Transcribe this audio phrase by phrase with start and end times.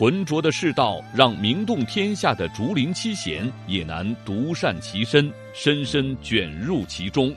[0.00, 7.30] 浑浊的世道，让名动天下的竹林七贤也难独善其身，深深卷入其中。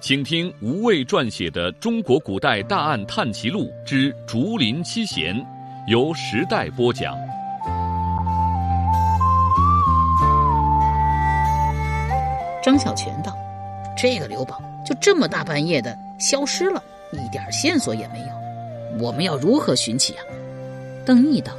[0.00, 5.34] 请听吴畏撰写的《中国古代大案探奇录之竹林七贤》，
[5.88, 7.16] 由时代播讲。
[12.62, 13.36] 张小泉道
[13.98, 16.80] ：“这个刘宝就这么大半夜的消失了，
[17.10, 20.22] 一点线索也没有，我们要如何寻起啊？”
[21.06, 21.52] 邓毅道：“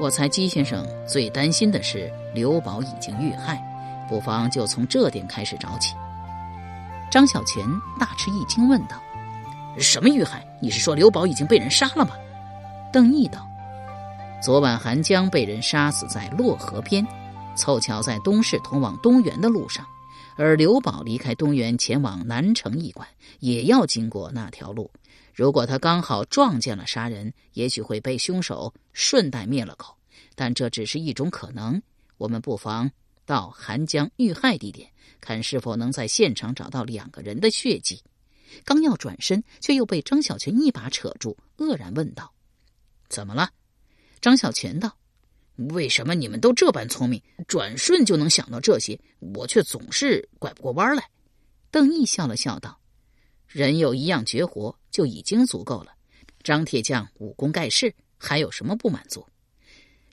[0.00, 3.62] 我猜姬先生最担心的是刘宝已经遇害，
[4.08, 5.94] 不妨就从这点开始找起。”
[7.12, 7.62] 张小泉
[7.98, 8.96] 大吃一惊，问道
[9.76, 10.42] ：“什么遇害？
[10.62, 12.12] 你是说刘宝已经被人杀了吗？”
[12.90, 13.46] 邓毅道
[14.42, 17.06] ：“昨晚韩江被人杀死在洛河边，
[17.54, 19.84] 凑巧在东市通往东园的路上，
[20.36, 23.06] 而刘宝离开东园前往南城驿馆，
[23.40, 24.90] 也要经过那条路。”
[25.40, 29.96] 如果他刚好撞见了杀人，也许会被凶手顺带灭了口，
[30.34, 31.80] 但这只是一种可能。
[32.18, 32.90] 我们不妨
[33.24, 38.02] 到韩江遇害地点，看是否能在现场找到两个人的血迹。
[38.66, 42.30] 刚要转身，却又被张小泉一把扯住，愕然问道
[43.08, 43.48] ：“怎么了？”
[44.20, 44.94] 张小泉道
[45.72, 51.08] ：“为什么你们都这般聪明，转瞬就能想到这些，我却总是拐不过弯来？”
[51.72, 52.78] 邓毅笑了笑道。
[53.48, 55.94] 人有一样绝活就已经足够了。
[56.42, 59.26] 张铁匠武功盖世，还有什么不满足？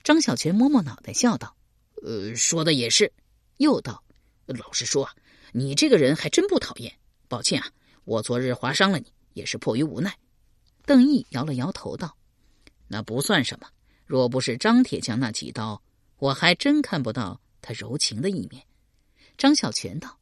[0.02, 1.56] 张小泉摸摸脑袋，笑道
[2.02, 3.12] ：“呃，说的也是。”
[3.58, 4.04] 又道
[4.46, 5.08] ：“老实说，
[5.52, 6.98] 你这个人还真不讨厌。
[7.28, 7.70] 抱歉啊，
[8.04, 10.16] 我昨日划伤了你，也是迫于无奈。”
[10.86, 12.16] 邓毅摇了摇头道
[12.88, 13.68] ：“那不算什么。
[14.06, 15.82] 若不是张铁匠那几刀，
[16.18, 18.62] 我还真看不到他柔情的一面。”
[19.36, 20.18] 张小泉道：“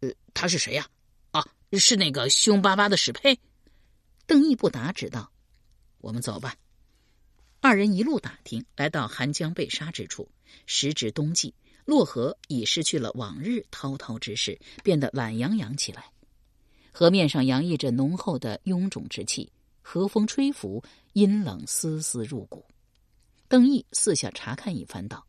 [0.00, 0.86] 呃，他是谁呀？”
[1.32, 1.46] 啊
[1.78, 3.38] 是那个凶巴巴的史佩，
[4.26, 5.30] 邓毅不答，只道
[6.00, 6.54] ：“我们走吧。”
[7.60, 10.28] 二人一路打听，来到韩江被杀之处。
[10.66, 16.10] 时值冬季，洛河已失去了往日滔滔之势，变得懒洋洋起来。
[16.92, 20.82] 河面上洋溢着浓厚的臃肿之气，和风吹拂，
[21.12, 22.64] 阴冷丝丝入骨。
[23.48, 25.26] 邓毅四下查看一番，道：“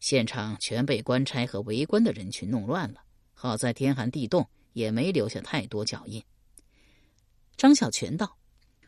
[0.00, 3.02] 现场全被官差和围观的人群弄乱了。
[3.34, 6.22] 好在天寒地冻。”也没留下太多脚印。
[7.58, 8.38] 张小泉道：“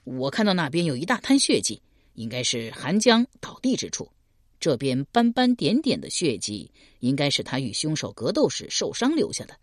[0.05, 1.83] 我看到那边有一大滩血迹，
[2.15, 4.09] 应该是韩江倒地之处。
[4.61, 6.71] 这边斑斑点点的血迹，
[7.01, 9.59] 应该是他与凶手格斗时受伤留下的。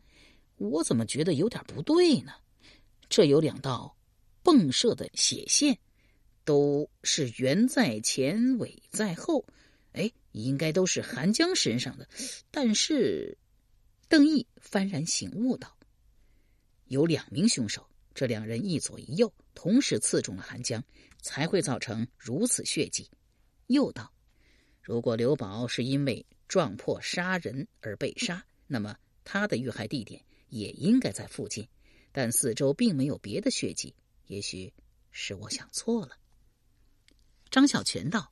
[0.57, 2.33] 我怎么觉得有点不对呢？
[3.07, 3.95] 这有两道
[4.43, 5.79] 迸射的血线，
[6.43, 9.45] 都是圆在前，尾在后。
[9.93, 12.05] 哎，应该都是韩江身上的。
[12.51, 13.37] 但是，
[14.09, 15.77] 邓毅幡然醒悟道。”
[16.87, 20.83] 有两名凶手，这两人一左一右，同时刺中了韩江，
[21.21, 23.07] 才会造成如此血迹。
[23.67, 24.11] 又道：
[24.81, 30.19] 如果刘宝是因为撞破杀人而被杀，那么他的遇害地点
[30.49, 31.67] 也应该在附近，
[32.11, 33.93] 但四周并没有别的血迹，
[34.25, 34.73] 也许
[35.11, 36.17] 是我想错了。
[37.51, 38.31] 张小泉道：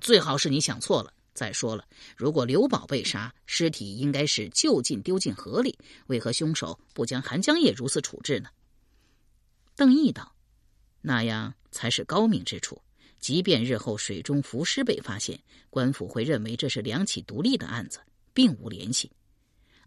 [0.00, 1.12] 最好是你想错了。
[1.32, 1.84] 再说了，
[2.16, 8.48] 如果刘宝被杀，尸体应该是就近丢进河里，为何凶手不将韩江也如此处置呢？
[9.76, 10.34] 邓毅道
[11.02, 12.80] ：“那样才是高明之处。
[13.18, 18.00] 即便日后水中浮尸被发现，官府会认为这是两起独立的案子，
[18.32, 19.10] 并无联系。”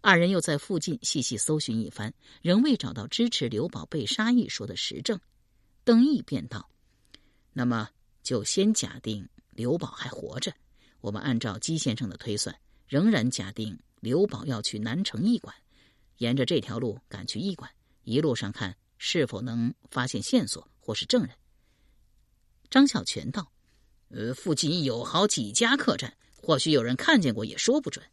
[0.00, 5.18] 二人又在附近细细搜寻一番，仍未找到支持刘宝被杀一说的实证。
[5.84, 6.68] 邓毅便道
[7.52, 7.88] ：“那么
[8.22, 10.52] 就先假定刘宝还活着。”
[11.00, 12.54] 我们按照姬先生的推算，
[12.86, 15.54] 仍然假定刘宝要去南城驿馆，
[16.18, 17.70] 沿着这条路赶去驿馆，
[18.02, 21.30] 一路上看是否能发现线索或是证人。
[22.68, 23.50] 张小泉道
[24.10, 28.04] ：“呃，附近有好几家客栈，或许有人看见过，也说不准。”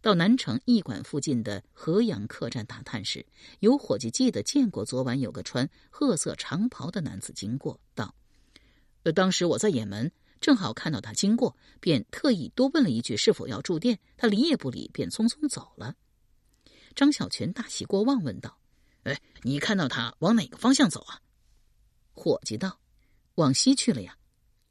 [0.00, 3.26] 到南城驿馆附近的河阳客栈打探时，
[3.60, 8.14] 有伙计记得见过昨晚有个穿褐色长袍的男子经过，道
[9.04, 13.98] ：“呃，当时我在掩门。”正好看到他经过，便特意多问了一句是否要住店。
[14.18, 15.94] 他理也不理，便匆匆走了。
[16.94, 18.58] 张小泉大喜过望，问道
[19.04, 21.20] ：“哎，你看到他往哪个方向走啊？”
[22.12, 22.80] 伙计道
[23.36, 24.16] ：“往西去了呀。”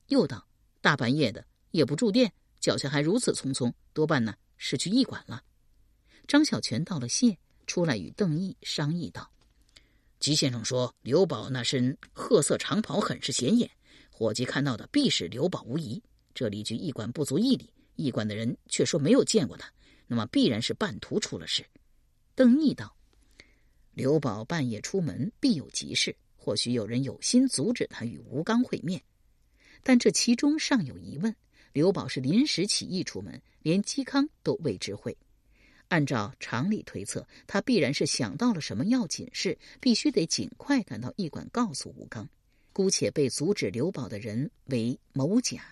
[0.07, 0.47] 又道
[0.81, 5.43] ：“大半夜的也不住店，脚下还如此匆匆，多半呢是去驿馆了。”
[6.27, 7.37] 张小泉道了谢，
[7.67, 9.29] 出来与邓毅商议道
[10.19, 13.69] ：“吉先生说刘宝那身褐色长袍很是显眼，
[14.09, 16.01] 伙计看到的必是刘宝无疑。
[16.33, 19.69] 这里距驿馆不足一里，驿馆的人却说没有见过他，
[20.07, 21.65] 那么必然是半途出了事。”
[22.35, 22.95] 邓毅道
[23.93, 28.99] ：“刘宝半夜出门，必有急事，或许有人有心阻止他与吴刚会面，
[29.83, 31.35] 但这其中尚有疑问。
[31.73, 35.15] 刘宝是临时起意出门，连嵇康都未知会。
[35.89, 42.27] 按照常理推测，他必然是想到了什么要紧事，必须得尽快赶到驿馆告诉吴刚。
[42.71, 45.63] 姑且被阻止刘宝的人为某甲。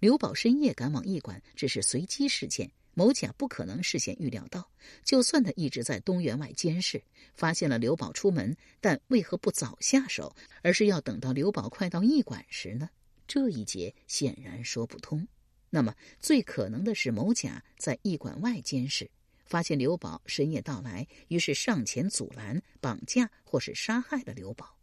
[0.00, 4.70] 刘宝深夜赶往驿馆，只是随机事件。”某甲不可能事先预料到，
[5.04, 7.02] 就算他一直在东园外监视，
[7.34, 12.88] 发现了刘宝出门，但为何不早下手，而是要等到刘宝快到驿馆时呢？
[13.26, 15.26] 这一节显然说不通。
[15.70, 19.08] 那么，最可能的是某甲在驿馆外监视，
[19.46, 24.76] 发现刘宝深夜到来，于是上前阻拦、绑架或是杀害了刘宝。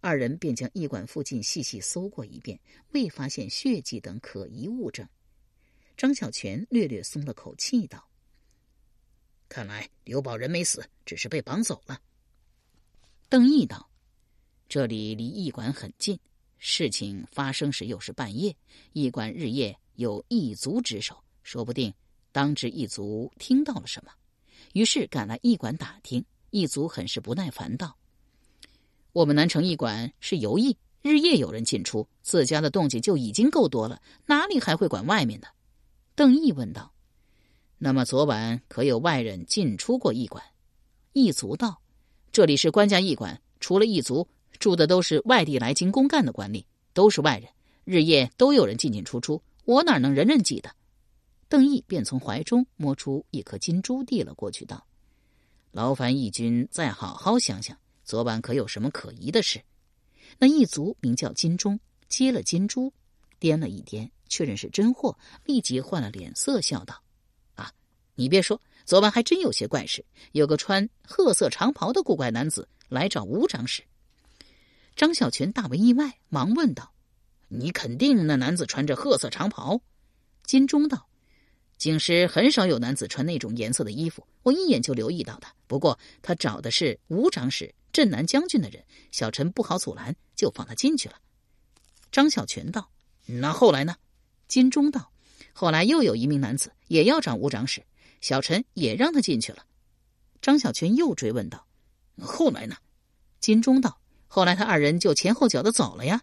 [0.00, 2.58] 二人便将驿馆附近细细搜过一遍，
[2.90, 5.08] 未发现血迹等可疑物证。
[5.96, 8.08] 张小泉略略松了口气，道
[9.48, 12.00] ：“看来刘宝人没死，只是被绑走了。”
[13.30, 13.88] 邓毅道
[14.68, 16.18] ：“这里离驿馆很近，
[16.58, 18.56] 事情发生时又是半夜，
[18.92, 21.94] 驿馆日夜有异族值守，说不定
[22.32, 24.12] 当值异族听到了什么，
[24.72, 26.24] 于是赶来驿馆打听。
[26.50, 27.96] 异族很是不耐烦道
[29.12, 35.48] ：‘我们南城驿馆是游驿，日夜有人进出，自家的动静就已经够多了，哪里还会管外面的？’”
[36.16, 36.92] 邓毅问道
[37.76, 40.44] ：“那么昨晚可有外人进出过驿馆？”
[41.12, 41.82] 异族道
[42.30, 44.28] ：“这里是官家驿馆，除了异族，
[44.60, 47.50] 住的都是外地来京公干的官吏，都是外人，
[47.82, 50.70] 日夜都有人进进出出，我哪能人人记得？”
[51.50, 54.86] 邓毅便从怀中摸出一颗金珠，递了过去，道
[55.72, 59.60] ：“劳烦义军再好好想想，昨晚可有什么可疑的事？”
[60.38, 62.92] 那异族名叫金钟，接了金珠，
[63.40, 64.08] 掂了一掂。
[64.28, 67.02] 确认是真货，立即换了脸色，笑道
[67.54, 67.72] ：“啊，
[68.14, 70.04] 你别说，昨晚还真有些怪事。
[70.32, 73.82] 有个穿褐色长袍的古怪男子来找吴长史。”
[74.96, 76.92] 张小泉大为意外，忙问道
[77.48, 79.80] ：“你肯定那男子穿着褐色长袍？”
[80.46, 81.08] 金钟道
[81.78, 85.52] ：“京师很少有男子穿那种颜色的衣服，我一眼就留意到他。
[85.66, 91.16] 不过他找的是吴长史、镇南将军的人，小陈不好阻拦，就放他进去了。”
[92.12, 92.90] 张小泉道
[93.26, 93.96] ：“那后来呢？”
[94.54, 95.10] 金钟道
[95.52, 97.82] ：“后来又有一名男子也要找吴长史，
[98.20, 99.66] 小陈也让他进去了。”
[100.40, 101.66] 张小泉又追问道
[102.22, 102.76] ：“后来呢？”
[103.40, 103.98] 金钟道
[104.28, 106.22] ：“后来他二人就前后脚的走了呀。”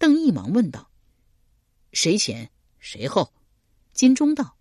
[0.00, 0.88] 邓毅忙问道
[1.92, 3.30] ：“谁前谁后？”
[3.92, 4.56] 金钟道：“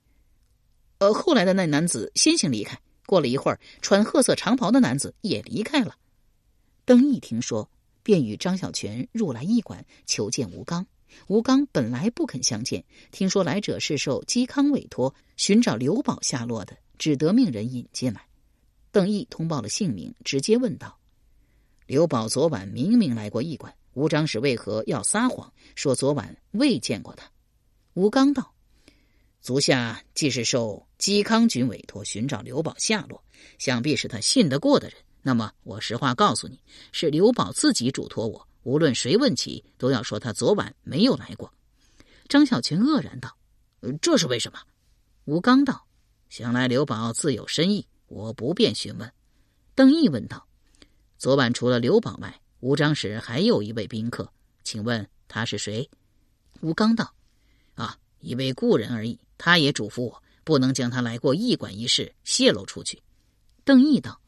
[1.00, 5.96] 呃，后来的那男子先行离开，过了一会儿，穿褐色长袍的男子也离开了。”
[6.84, 7.72] 邓毅听说，
[8.04, 10.86] 便与张小泉入来驿馆求见吴刚。
[11.28, 18.26] 吴刚本来不肯相见，听说来者是受嵇康委托寻找刘宝下落的，只得命人引进来。
[18.92, 20.98] 邓毅通报了姓名，直接问道
[21.88, 27.30] ：“刘宝昨晚明明来过驿馆，吴长史为何要撒谎，说昨晚未见过他？”
[27.96, 28.54] 吴刚道
[29.42, 33.24] ：“足下既是受嵇康君委托寻找刘宝下落，
[33.58, 34.98] 想必是他信得过的人。
[35.22, 36.60] 那么我实话告诉你，
[36.92, 41.52] 是刘宝自己嘱托我。”无论谁问起，都要说他昨晚没有来过。
[42.28, 43.36] 张小泉愕然道
[44.02, 44.60] ：“这是为什么？”
[45.26, 45.88] 吴刚道
[46.30, 49.12] ：“想来刘宝自有深意，我不便询问。”
[49.74, 50.48] 邓毅问道
[51.18, 54.32] ：“昨晚除了刘宝外，吴长史还有一位宾客，
[54.64, 55.90] 请问他是谁？”
[56.62, 57.14] 吴刚道
[57.74, 59.20] ：“啊，一位故人而已。
[59.38, 63.02] 他也嘱咐我，不能将他来过驿馆一事泄露出去。”
[63.66, 64.22] 邓毅道：“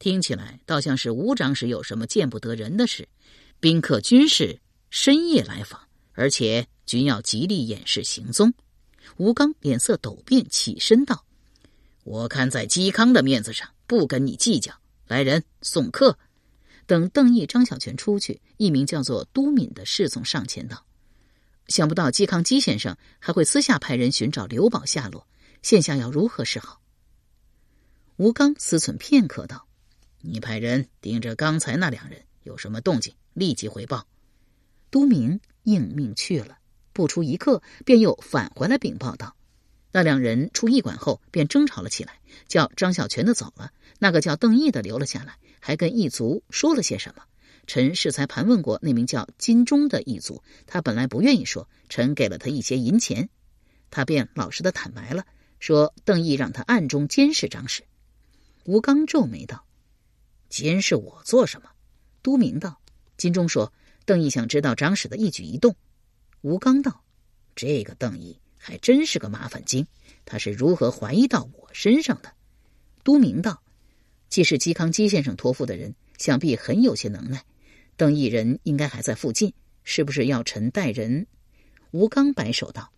[0.00, 3.08] 听起来倒像是吴长史有什么见不得人的事。”
[3.64, 5.80] 宾客军士深夜来访，
[6.12, 8.52] 而且均要极力掩饰行踪。
[9.16, 11.24] 吴刚脸色陡变，起身道
[12.04, 14.74] ：“我看在嵇康的面子上，不跟你计较。
[15.06, 16.18] 来人，送客。”
[16.84, 20.84] 等邓毅、张小泉出去，一名叫做都敏的侍从上前道
[21.68, 25.26] ：“想不到嵇康嵇先生还会私下派人寻找刘宝下落，
[25.62, 26.82] 现下要如何是好？”
[28.18, 29.66] 吴刚思忖片刻道
[30.20, 34.06] ：“你派人盯着刚才那两人，有什么动静？”立即回报，
[34.90, 36.58] 都明应命去了。
[36.92, 39.36] 不出一刻，便又返回来禀报道：
[39.92, 47.24] 那两人出驿馆后，便争吵了起来，叫张小泉的走了，那个叫邓毅的留了下来，还跟异族说了些什么。
[47.66, 53.30] 臣适才盘问过那名叫金钟的异族，他本来不愿意说，臣给了他一些银钱，
[53.90, 55.24] 他便老实的坦白了，
[55.58, 57.84] 说邓毅让他暗中监视张氏。
[58.64, 59.64] 吴刚皱眉道
[60.48, 61.70] ：“监视我做什么？”
[62.22, 62.80] 都明道
[63.16, 63.72] ：“金钟说
[64.04, 65.74] 邓毅想知道张氏的一举一动。”
[66.42, 67.02] 吴刚道
[67.56, 69.86] ：“这个邓毅还真是个麻烦精，
[70.24, 72.32] 他是如何怀疑到我身上的？”
[73.02, 73.62] 都明道
[74.28, 77.44] ：“既是嵇康嵇先生托付的人，想必很有些能耐。
[77.96, 79.54] 邓毅人应该还在附近，
[79.84, 81.26] 是不是要臣带人？”
[81.92, 82.92] 吴刚摆手道：“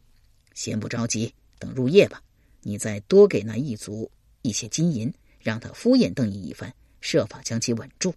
[0.54, 2.23] 先不着急，等入夜吧。
[2.62, 4.11] 你再多给那一族
[4.42, 8.14] 一些金银，让他敷衍邓毅一番，设法将其稳住。”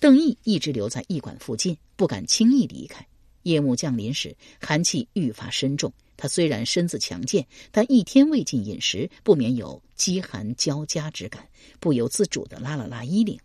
[0.00, 3.06] 邓毅一直留在驿馆附近，不敢轻易离开。
[3.42, 5.92] 夜幕降临时，寒气愈发深重。
[6.16, 11.48] 他虽然身子强健，但一天未进饮食，不免有饥寒交加之感，
[11.80, 13.38] 不由自主的拉了拉衣领。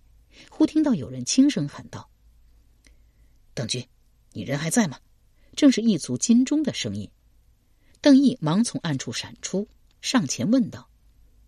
[0.50, 2.10] 忽听到有人轻声喊道
[3.54, 3.88] ：“邓军，
[4.32, 5.00] 你人还在吗？”
[5.56, 7.08] 正是一族金钟的声音。
[8.02, 9.68] 邓毅忙从暗处闪出，
[10.02, 10.90] 上前问道：“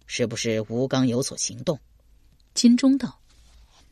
[0.05, 1.79] 是不是吴刚有所行动？”
[2.53, 3.19] 金钟道：“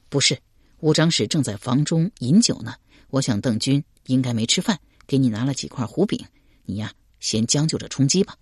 [0.10, 0.40] 不是，
[0.84, 2.76] 吴长史正在房中饮酒呢。
[3.10, 6.20] 我想邓军。”应该没吃饭，给你拿了几块胡饼，
[6.66, 8.36] 你呀先将就着充饥吧。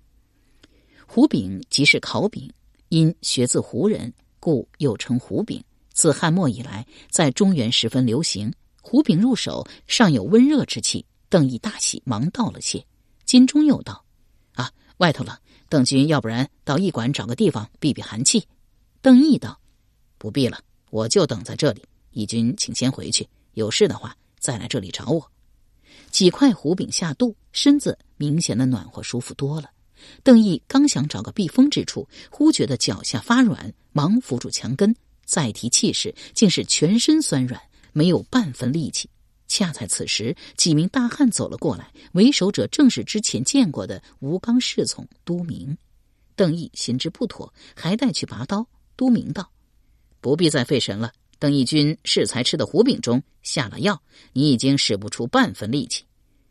[1.06, 2.52] 胡饼即是烤饼，
[2.90, 5.64] 因学自胡人，故又称胡饼。
[5.94, 8.52] 自汉末以来，在中原十分流行。
[8.82, 11.06] 胡饼入手，尚有温热之气。
[11.30, 12.84] 邓毅大喜，忙道了谢。
[13.24, 14.04] 金钟又道
[14.58, 15.38] ：“啊，外头冷，
[15.70, 18.44] 邓军要不然到驿馆找个地方避避寒气。”
[19.00, 19.60] 邓毅道
[20.18, 21.84] ：“不必了，我就等在这里。
[22.12, 25.32] 义军请先回去，有事的话再来这里找我。”
[26.12, 29.70] 几块胡饼下肚，身子明显的暖和舒服多了。
[30.24, 37.62] 邓毅刚想找个避风之处，忽觉得脚下发软，忙扶住墙根，再提气势，竟是全身酸软，
[37.94, 39.10] 没有半分力气。
[39.48, 45.78] 恰在此时，几名大汉走了过来，为首者正是之前见过的吴刚侍从都明。
[46.36, 48.68] 邓毅心知不妥，还带去拔刀。
[48.98, 49.50] 都明道
[50.22, 54.00] ：“不必再费神了。”邓义军适才吃的糊饼中下了药，
[54.32, 56.04] 你已经使不出半分力气。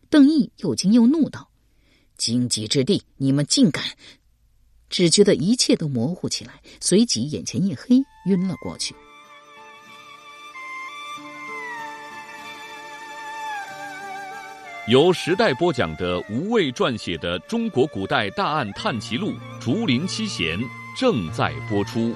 [0.08, 1.48] 邓毅又惊又怒道
[2.18, 3.84] ：“荆棘之地，你们竟敢！”
[4.90, 8.92] 只觉得一切都模糊起来，随即眼前一黑，晕了过去。
[14.88, 19.28] 由时代播讲的吴畏撰写的《中国古代大案探奇录·
[19.60, 20.58] 竹林七贤》
[20.98, 22.12] 正在播出。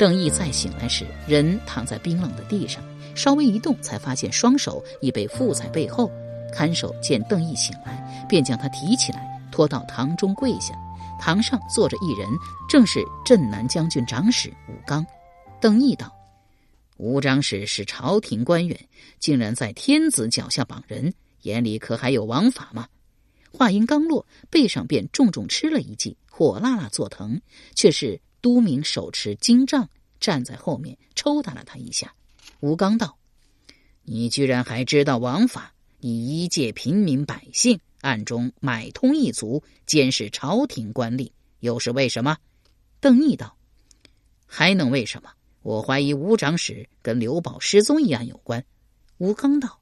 [0.00, 2.82] 邓毅再醒来时，人躺在冰冷的地上，
[3.14, 6.10] 稍微一动，才发现双手已被缚在背后。
[6.54, 10.72] 看守见邓毅醒来，便将他提起来，拖到堂中跪下。
[11.20, 12.26] 堂上坐着一人，
[12.66, 15.06] 正是镇南将军长史吴刚。
[15.60, 16.10] 邓毅道
[16.96, 18.80] ：“吴长史是朝廷官员，
[19.18, 22.88] 竟然在天子脚下绑人，眼里可还有王法吗？”
[23.52, 27.38] 话音刚落，背上便重重吃了一记，火辣辣作疼，
[27.74, 28.18] 却是。
[28.40, 32.14] 都明手持金杖站在后面抽打了他一下。
[32.60, 33.16] 吴刚道
[34.04, 35.74] ：“你居然还知道王法？
[35.98, 41.30] 你一介平民百姓，暗中买通一族，监视朝廷官吏，
[41.60, 42.36] 又是为什么？”
[43.00, 43.56] 邓毅道
[44.46, 45.30] ：“还能为什么？
[45.62, 48.64] 我怀疑吴长史跟刘宝失踪一案有关。”
[49.18, 49.80] 吴刚道：“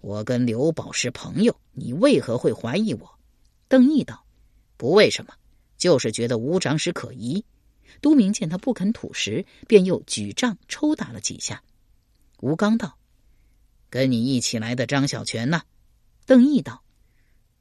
[0.00, 3.18] 我跟刘宝是朋友，你为何会怀疑我？”
[3.66, 4.24] 邓毅道
[4.76, 5.34] ：“不为什么，
[5.76, 7.44] 就是觉得吴长史可疑。”
[8.00, 11.62] 都明见他不肯吐实，便又举杖抽打了几下。
[12.40, 12.98] 吴刚道
[13.90, 15.62] ：“跟你一起来的张小泉呢？”
[16.26, 16.82] 邓毅道：“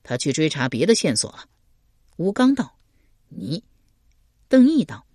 [0.04, 1.46] 他去追查别的线索了。”
[2.18, 2.78] 吴刚道
[3.30, 3.64] ：“你？”
[4.50, 5.06] 邓毅道：“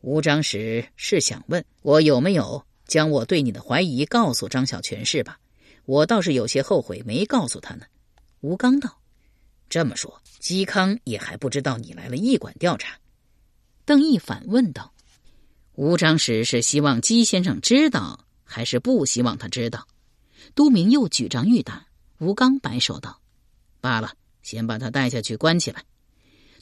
[0.00, 5.38] 吴长史是想问我有没有将我对你的怀疑告诉张小泉是吧？
[5.84, 7.86] 我倒是有些后悔没告诉他呢。”
[8.40, 8.98] 吴刚道
[9.68, 12.98] ：“这么说，嵇康也还不知道你来了驿馆调查。”
[13.90, 14.94] 邓毅反问道
[15.74, 19.88] ：“吴长史是希望姬先生知道，还是不希望他知道？”
[20.54, 21.88] 都明又举杖欲打，
[22.20, 23.20] 吴刚摆手道
[23.82, 24.12] ：“罢了，
[24.44, 25.84] 先把他带下去关起来。”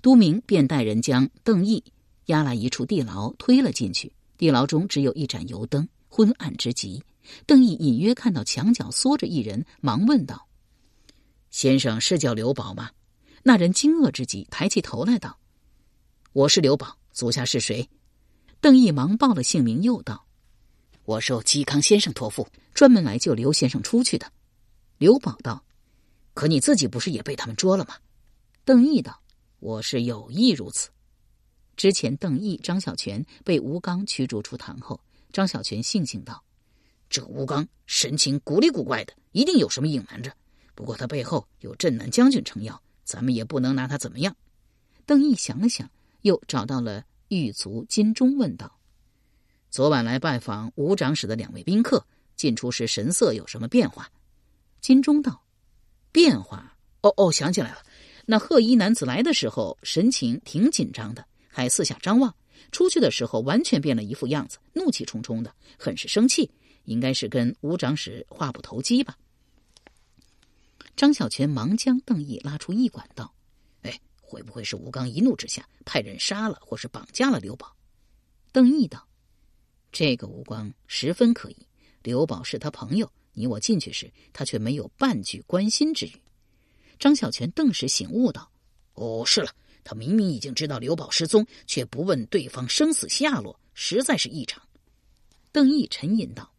[0.00, 1.84] 都明便带人将邓毅
[2.28, 4.10] 押来一处地牢，推了进去。
[4.38, 7.04] 地牢中只有一盏油灯，昏暗之极。
[7.44, 10.48] 邓毅隐约看到墙角缩着一人，忙问道
[11.52, 12.90] ：“先生是叫刘宝吗？”
[13.44, 15.38] 那人惊愕之极，抬起头来道
[16.32, 17.90] ：“我是刘宝。”足下是谁？
[18.60, 20.24] 邓毅忙报了姓名，又道
[21.04, 24.30] ：“我受嵇康先生托付，专门来救刘先生出去的。”
[24.98, 25.64] 刘宝道
[26.32, 27.96] ：“可你自己不是也被他们捉了吗？”
[28.64, 29.20] 邓毅道
[29.58, 30.90] ：“我是有意如此。”
[31.76, 35.00] 之前，邓毅、张小泉被吴刚驱逐出堂后，
[35.32, 36.44] 张小泉悻悻道
[37.10, 40.32] ：“这个吴刚神情古里古怪的，一定有什么隐瞒着。
[40.76, 44.36] 不过他背后有镇南将军撑腰，咱们也不能拿他怎么样。
[45.04, 45.90] 邓毅想了想，
[46.22, 48.78] 又找到了狱卒金钟，问道
[49.70, 52.06] ：“昨晚来拜访吴长史的两位宾客，
[52.36, 54.10] 进出时神色有什么变化？”
[54.80, 55.42] 金钟道
[56.10, 56.76] ：“变化？
[57.02, 57.82] 哦哦，想起来了。
[58.26, 62.30] 那贺衣男子来的时候，神情挺紧张的，还四下张望；
[62.72, 66.50] 出去的时候，完全变了一副样子，怒气冲冲的，很是生气。
[66.84, 69.16] 应该是跟吴长史话不投机吧。”
[70.96, 73.32] 张小泉忙将邓毅拉出驿馆，道
[73.82, 77.74] ：“哎，会不会是吴刚一怒之下派人杀了或是绑架了刘宝？”
[78.52, 79.08] 邓毅道
[79.90, 81.56] ：“这个吴刚十分可疑。
[82.02, 86.20] 刘宝是他朋友，你我进去时，他却没有半句关心之语。”
[87.00, 88.52] 张小泉顿时醒悟道
[88.94, 89.50] ：“哦，是了，
[89.82, 94.62] 他明明已经知道刘宝失踪，却不问对方生死下落，实在是异常。”
[95.50, 96.52] 邓毅沉吟道：“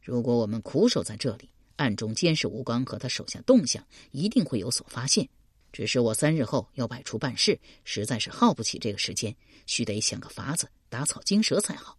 [0.00, 5.28] 如果我们苦守在这里。”暗中监视吴刚和他手下动向，一定会有所发现。
[5.72, 9.34] 只是我三日后要外出办事，实在是耗不起这个时间，
[9.66, 11.98] 须得想个法子打草惊蛇才好。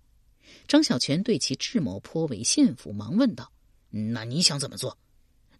[0.68, 3.51] 张小泉对其智谋颇为信服，忙问道
[3.89, 4.98] ：“那你想怎么做？”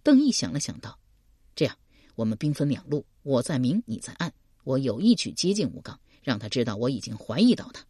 [0.04, 0.98] 邓毅想了想道
[1.56, 1.78] ：“这样，
[2.16, 4.32] 我们兵分两路，我在明，你在暗。
[4.64, 7.84] 我有意去接近吴刚，让他知道我已经怀疑到他，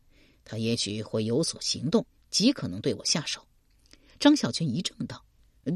[0.46, 3.46] 他也许会有所行动，极可能对我下手。”
[4.20, 5.24] 张小泉一怔道。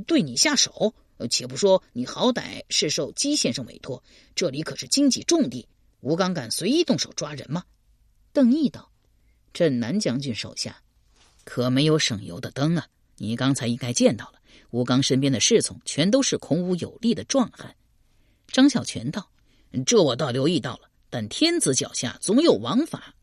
[0.06, 0.94] 对你下手？
[1.26, 4.04] 且不说你好歹是受姬先生委托，
[4.36, 5.68] 这里可是经济重地，
[6.02, 7.64] 吴刚敢随意动手抓人吗？
[8.34, 8.92] 邓毅道
[9.52, 10.84] ：“镇南将军手下
[11.44, 12.88] 可没有省油的灯啊！
[13.16, 17.76] 你刚才应该见到了，吴刚身边的侍从全都是孔武有力的壮汉。”
[18.48, 19.32] 张小泉道
[19.88, 23.16] ：“这我倒留意到了，但天子脚下总有王法。”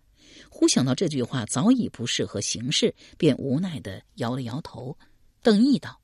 [0.51, 4.99] 忽想到这句话早已不适合行事，便无奈的摇了摇头。
[5.43, 6.01] 邓毅道。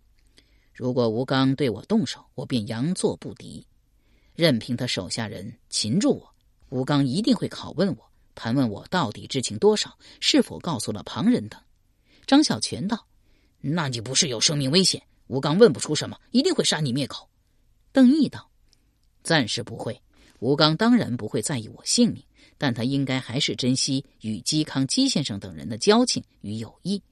[0.80, 3.66] 如果吴刚对我动手，我便佯作不敌，
[4.34, 6.34] 任凭他手下人擒住我。
[6.71, 11.60] 吴刚一定会拷问我，盘问我到底知情多少，是否告诉了旁人等。
[12.26, 13.06] 张小泉道
[13.60, 15.02] ：“那你不是有生命危险？
[15.26, 17.28] 吴刚问不出什么，一定会杀你灭口。”
[17.93, 18.50] 邓毅道
[19.23, 20.00] ：“暂时不会。
[20.38, 22.25] 吴刚当然不会在意我性命，
[22.56, 27.02] 但他应该还是珍惜与嵇康嵇先生等人的交情与友谊。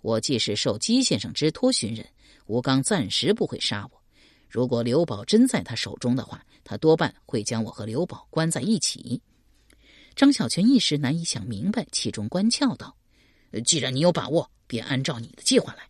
[0.00, 2.06] 我既是受嵇先生之托寻人。”
[2.48, 4.02] 吴刚暂时不会杀我。
[4.48, 9.20] 如果刘宝真在他手中的话，他多半会将我和刘宝关在一起。
[10.16, 12.96] 张小泉一时难以想明白其中关窍，道
[13.64, 15.82] ：“既然你有把握，便按照你的计划来。”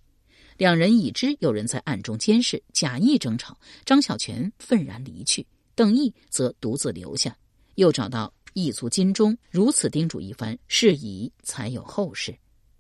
[0.59, 3.57] 两人已知有人在暗中监视，假意争吵。
[3.85, 7.35] 张小泉愤然离去，邓毅则独自留下，
[7.77, 12.37] 又找到义族金钟，如此叮嘱一番，事宜才有后事。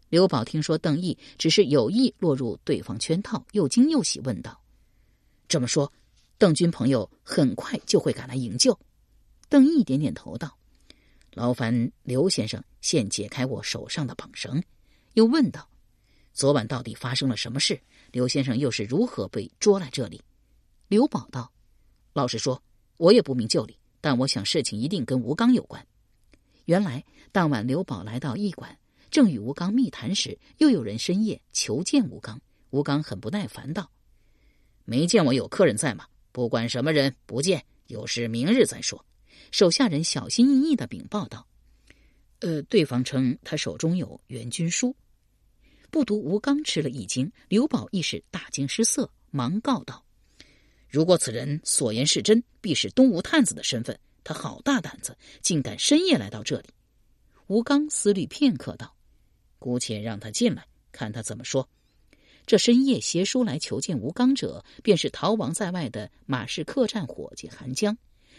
[0.09, 4.59] 刘宝听说邓毅只是有意落入对方圈套，又惊又喜，问道
[5.49, 5.92] ：“这么说，
[6.38, 8.79] 邓军朋友很快就会赶来营救？”
[9.51, 10.57] 邓毅点点头道
[11.35, 14.62] ：“劳烦刘先生先解开我手上的绑绳。”
[15.12, 15.68] 又问道
[16.33, 17.79] ：“昨晚到底发生了什么事？
[18.12, 20.23] 刘先生又是如何被捉来这里？”
[20.88, 21.53] 刘宝道
[22.14, 22.62] ：“老实说，
[22.97, 25.87] 我也不明就里，但我想事情一定跟吴刚有关。”
[26.64, 28.79] 原来当晚刘宝来到驿馆。
[29.11, 32.40] 正与吴刚密谈时，又有人深夜求见吴刚。
[32.71, 33.90] 吴刚很不耐烦道
[34.85, 36.07] ：“没见我有客人在吗？
[36.33, 39.05] 不管什么人，不见，有事明日再说。”
[39.51, 41.47] 手下人小心翼翼的禀报道
[42.40, 44.94] ：“呃，对方称他手中有援军书。”
[45.90, 50.05] 不读吴刚吃了一惊，刘宝一时大惊失色，忙告道
[50.87, 53.99] ：“如果此人所言是真，必是东吴探子的身份。
[54.23, 56.68] 他好大胆子，竟敢深夜来到这里。”
[57.49, 58.94] 吴刚思虑片刻道。
[59.59, 61.68] 姑且让他进来，看他怎么说。
[62.47, 67.97] 这深夜携书来求见吴刚者，便是逃亡在外的马氏客栈伙计韩江。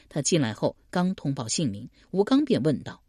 [0.08, 3.04] 他进来后，刚通报姓名，吴刚便问道：“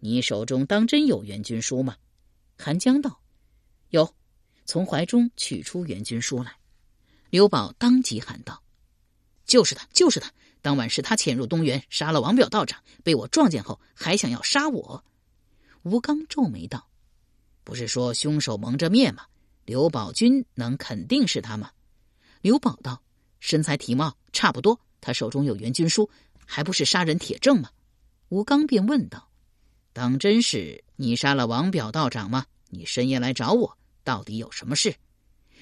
[0.00, 1.96] 你手中当真有援军书吗？”
[2.58, 3.20] 韩江道
[3.88, 4.14] ：“有。”
[4.66, 6.54] 从怀中取出援军书来。
[7.30, 8.62] 刘宝当即喊道
[9.46, 10.30] ：“就是他，就是他！
[10.60, 15.02] 当晚是他潜入东园，杀了王表道长，被我撞见后，还想要杀我。”
[15.84, 16.87] 吴刚皱眉道。
[17.68, 19.24] 不是说凶手蒙着面吗？
[19.66, 21.70] 刘宝军能肯定是他吗？
[22.40, 23.02] 刘宝道
[23.40, 26.08] ：“身材体貌差不多，他手中有援军书，
[26.46, 27.68] 还不是杀人铁证吗？”
[28.30, 29.28] 吴刚便问道
[29.92, 32.46] ：“当真是你杀了王表道长吗？
[32.70, 34.94] 你深夜来找我，到底有什么事？”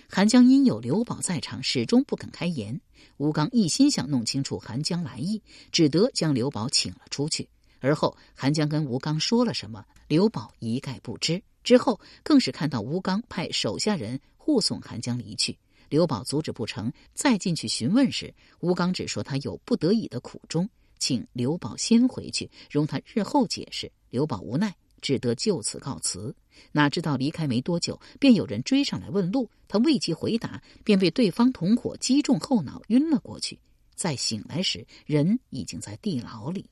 [0.08, 2.80] 韩江因有刘宝在场，始终不肯开言。
[3.16, 5.42] 吴刚一心想弄清楚韩江来意，
[5.72, 7.48] 只得将刘宝请了出去。
[7.80, 11.42] 而后韩江跟吴刚说了什么，刘宝一概不知。
[11.66, 15.58] 之后更是看到吴刚派手下人护送韩江离去。
[15.88, 20.68] 刘宝阻止不成，再进去询问时，吴刚只说他有不得已的苦衷，
[21.00, 23.90] 请刘宝先回去，容他日后解释。
[24.10, 26.32] 刘宝无奈，只得就此告辞。
[26.70, 33.58] 哪知道离开没多久，便有人追上来问路，他未及回答，便被对方同伙击中后脑，晕了过去。
[33.96, 36.70] 再醒来时，人已经在地牢里。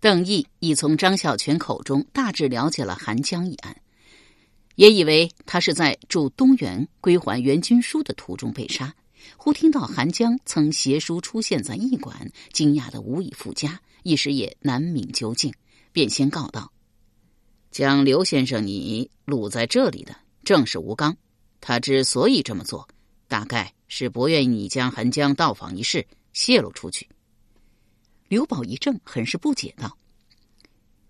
[0.00, 3.76] 邓毅已从张小泉口中大致了解了韩江一案。
[4.76, 8.94] 也以为他是在驻东原归还援军书的途中被杀，
[9.36, 15.52] 忽听到韩江曾携书出现在驿馆，惊讶的无以复加，一时也难明究竟，
[15.90, 16.70] 便先告道
[17.72, 21.16] ：“将刘先生你掳在这里的正是吴刚，
[21.60, 22.86] 他之所以这么做，
[23.26, 27.08] 大概是不愿意你将韩江到访一事泄露出去。”
[28.28, 29.96] 刘宝一怔，很是不解道：“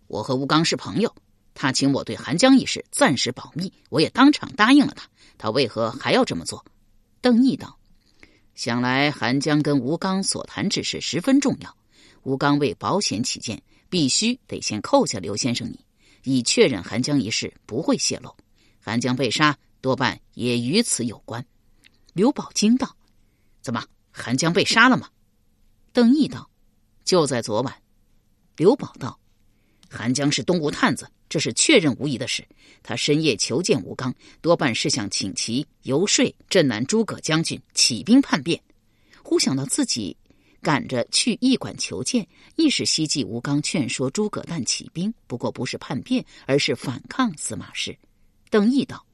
[0.07, 1.15] 我和吴刚是朋友。”
[1.61, 5.09] 他请我对韩江一事暂时保密，我也当场答应了他。
[5.37, 6.65] 他为何还要这么做？
[7.21, 7.77] 邓毅道
[8.55, 11.77] ：“想来韩江跟吴刚所谈之事十分重要，
[12.23, 15.85] 吴刚为保险起见，必须得先扣下刘先生你，
[16.23, 18.33] 以确认韩江一事不会泄露。
[18.79, 21.45] 韩江被杀，多半也与此有关。”
[22.15, 22.97] 刘宝惊道
[23.61, 25.09] ：“怎么，韩江被杀了吗？”
[25.93, 26.49] 邓毅道
[27.09, 27.75] ：“就在昨晚。”
[28.59, 29.19] 刘宝道
[29.89, 32.43] ：“韩江是东吴探子。”这是确认无疑的事。
[32.83, 38.59] 他深夜求见吴刚，多半是想请其游说镇南诸葛将军起兵叛变。
[39.23, 40.17] 忽想到自己
[40.63, 47.95] 赶着去驿馆求见，亦是希冀吴刚劝说诸葛诞起兵，不过不是叛变，而是反抗司马氏。
[48.49, 49.05] 邓毅道：“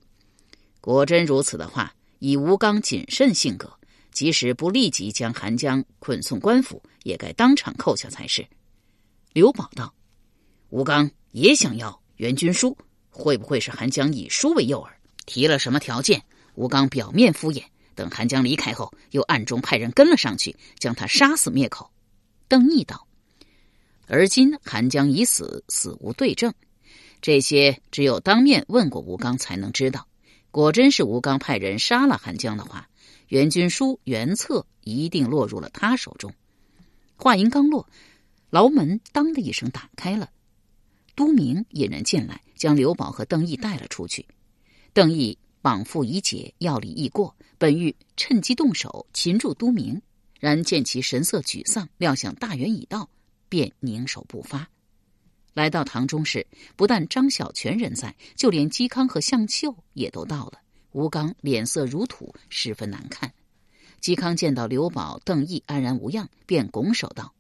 [0.81, 3.77] 果真如此的话，以吴刚谨慎性格，
[4.15, 8.47] 即使不立即将韩江捆送官府，也该当场扣下才是。”
[9.35, 9.93] 刘宝道
[10.71, 12.79] ：“吴刚也想要。”援军书
[13.11, 14.89] 会不会是韩江以书为诱饵，
[15.27, 16.23] 提了什么条件？
[16.55, 17.65] 吴刚表面敷衍，
[17.97, 21.91] 等韩江离开后，又暗中派人跟了上去，将他杀死灭口。
[22.47, 23.09] 邓毅道
[24.07, 26.55] ：“而今韩江已死，死无对证，
[27.21, 30.07] 这些只有当面问过吴刚才能知道。
[30.53, 32.89] 果真是吴刚派人杀了韩江的话，
[33.35, 36.33] 元军书元策一定落入了他手中。”
[37.19, 37.89] 话音刚落，
[38.49, 40.31] 牢门当的一声打开了。
[41.17, 44.25] 都明引人进来，将刘宝和邓毅带了出去。
[44.93, 50.01] 邓毅绑缚已解，药力已过，本欲趁机动手擒住都明，
[50.39, 53.11] 然见其神色沮丧，料想大援已到，
[53.49, 54.69] 便凝手不发。
[55.55, 60.61] 来到堂中时，不但张小泉人在，就连嵇康和向秀也都到了。
[60.95, 63.33] 吴刚脸色如土，十分难看。
[64.01, 67.35] 嵇康见到刘宝、邓毅安然无恙，便拱手道。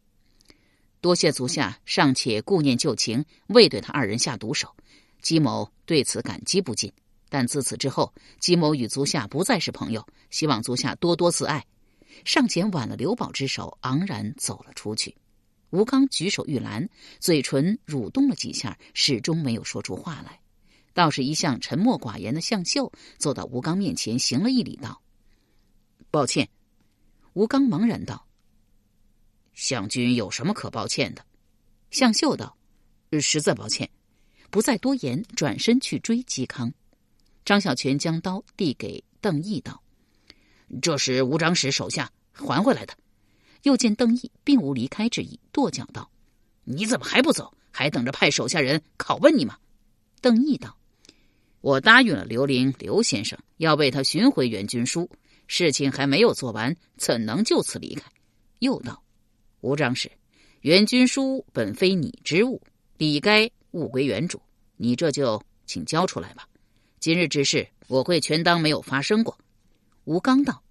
[1.00, 4.74] 多谢足下尚且顾念旧情，未对他二人下毒手，
[5.22, 6.92] 姬某对此感激不尽。
[7.28, 11.64] 但自此之后，姬某与足下不再是朋友，希望足下多多自爱。
[12.24, 15.14] 上前挽了刘宝之手，昂然走了出去。
[15.70, 16.88] 吴刚举手欲拦，
[17.20, 20.40] 嘴唇蠕动了几下，始终没有说出话来。
[20.94, 25.02] 倒是一向沉默寡言的向秀走到吴刚面前，行了一礼，道
[26.10, 26.48] ：“抱歉。”
[27.34, 28.26] 吴刚茫然道。
[29.52, 31.26] 向军有什么可抱歉的？
[31.90, 32.56] 向秀道
[33.20, 33.90] ：“实在抱歉。”
[34.50, 36.72] 不再多言，转身去追嵇康。
[37.44, 39.82] 张小泉将刀递给邓毅道
[40.80, 42.96] ：“这是吴长史手下还回来的。”
[43.64, 46.08] 又见邓毅并无离开之意，跺脚道
[46.62, 47.52] ：“你怎么还不走？
[47.72, 49.58] 还等着派手下人拷问你吗？”
[50.22, 50.78] 邓毅道
[51.64, 55.08] ：“我答应了刘玲刘先生，要为他寻回援军书，
[55.46, 58.02] 事情还没有做完，怎能就此离开？”
[58.60, 59.02] 又道。
[59.62, 60.12] 吴长史，
[60.60, 62.60] 援军书本非你之物，
[62.98, 64.38] 理该物归原主。
[64.76, 66.46] 你这就请交出来吧。
[67.00, 69.34] 今日之事，我会全当没有发生过。
[70.04, 70.62] 吴刚道：“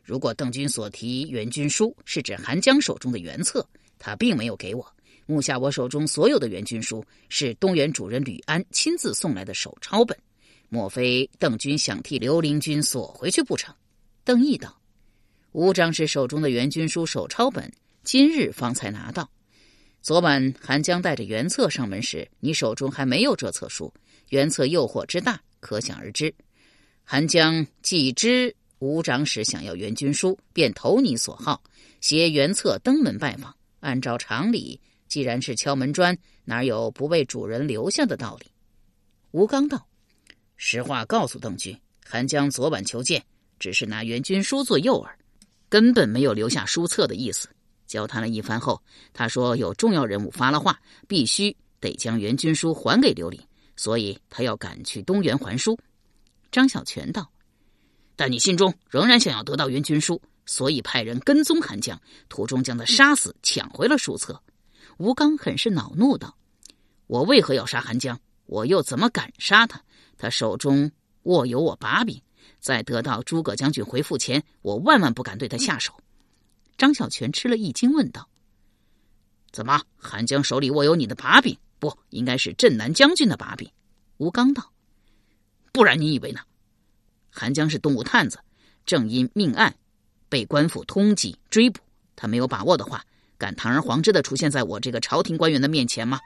[0.00, 4.94] 如果邓军所提援军书是指韩江手中的原册，他并没有给我。
[5.30, 10.18] 目下我手中所有的援军书是东原主人吕安亲自送来的手抄本。
[10.68, 13.74] 莫非邓军想替刘灵军锁回去不成？”
[14.24, 14.80] 邓毅道
[15.52, 19.30] ：“吴长史手中的援军书手抄本。”今日方才拿到。
[20.00, 23.92] 昨晚韩江带着原册上门时，你手中还没有这册书。
[24.30, 26.34] 原册诱惑之大，可想而知。
[27.04, 31.62] 韩江既知吴长史想要援军书，便投你所好，
[32.00, 33.54] 携原册登门拜访。
[33.80, 38.46] 按照常理，既然是敲门砖，哪有不为主人留下的道理？
[39.32, 39.88] 吴刚道
[40.56, 43.22] ：“实话告诉邓军，韩江昨晚求见，
[43.58, 45.10] 只是拿援军书做诱饵，
[45.68, 47.48] 根本没有留下书册的意思。”
[47.88, 48.80] 交谈了一番后，
[49.12, 53.40] 他说有重要人物发了话，必须得将援军书还给刘玲，
[53.74, 55.76] 所以他要赶去东原还书。
[56.52, 57.28] 张小泉道
[58.14, 64.40] ：“但你心中仍然想要得到援军书，所以派人跟踪韩江，途中将他杀死，抢回了书册。
[65.00, 66.36] 吴刚很是恼怒道
[67.08, 68.20] ：“我为何要杀韩江？
[68.44, 69.82] 我又怎么敢杀他？
[70.18, 72.20] 他手中握有我把柄，
[72.60, 75.94] 在得到诸葛将军回复前，我万万不敢对他下手。”
[76.76, 78.28] 张小泉吃了一惊，问道
[79.52, 81.56] ：“怎么，韩江手里握有你的把柄？
[81.78, 83.70] 不应该是镇南将军的把柄？”
[84.18, 84.70] 吴刚道
[85.72, 86.40] ：“不然你以为呢？
[87.30, 88.38] 韩江是东吴探子，
[88.84, 89.74] 正因命案，
[90.28, 91.80] 被官府通缉追捕。
[92.14, 93.02] 他没有把握的话。”
[93.40, 96.20] 敢堂而皇之地出现在我这个朝廷官员的面前吗？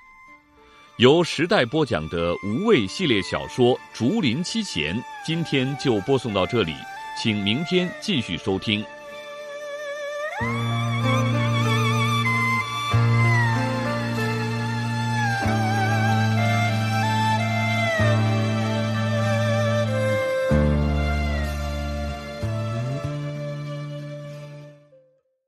[0.99, 6.73] 由时代播讲的无畏系列小说竹林七贤今天就播送到这里
[7.21, 8.85] 请明天继续收听。